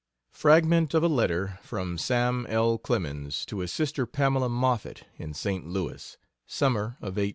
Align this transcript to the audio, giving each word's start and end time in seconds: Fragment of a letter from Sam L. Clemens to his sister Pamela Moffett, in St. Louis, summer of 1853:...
Fragment 0.33 0.95
of 0.95 1.03
a 1.03 1.07
letter 1.07 1.59
from 1.61 1.95
Sam 1.99 2.47
L. 2.49 2.79
Clemens 2.79 3.45
to 3.45 3.59
his 3.59 3.71
sister 3.71 4.07
Pamela 4.07 4.49
Moffett, 4.49 5.03
in 5.19 5.35
St. 5.35 5.67
Louis, 5.67 6.17
summer 6.47 6.97
of 7.01 7.17
1853:... 7.21 7.29